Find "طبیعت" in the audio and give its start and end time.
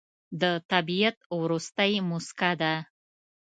0.71-1.17